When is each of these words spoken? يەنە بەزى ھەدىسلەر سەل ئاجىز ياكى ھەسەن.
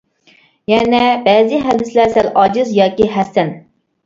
يەنە 0.71 1.01
بەزى 1.27 1.59
ھەدىسلەر 1.67 2.09
سەل 2.17 2.31
ئاجىز 2.37 2.73
ياكى 2.79 3.11
ھەسەن. 3.21 3.55